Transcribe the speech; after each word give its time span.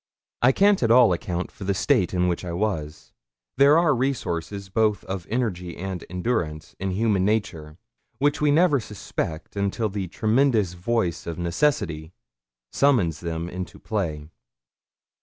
I 0.41 0.51
can't 0.51 0.81
at 0.81 0.89
all 0.89 1.13
account 1.13 1.51
for 1.51 1.63
the 1.63 1.75
state 1.75 2.11
in 2.11 2.27
which 2.27 2.43
I 2.43 2.53
was. 2.53 3.13
There 3.57 3.77
are 3.77 3.93
resources 3.93 4.67
both 4.67 5.03
of 5.03 5.27
energy 5.29 5.77
and 5.77 6.03
endurance 6.09 6.75
in 6.79 6.89
human 6.89 7.23
nature 7.23 7.77
which 8.17 8.41
we 8.41 8.49
never 8.49 8.79
suspect 8.79 9.55
until 9.55 9.89
the 9.89 10.07
tremendous 10.07 10.73
voice 10.73 11.27
of 11.27 11.37
necessity 11.37 12.13
summons 12.71 13.19
them 13.19 13.47
into 13.47 13.77
play. 13.77 14.31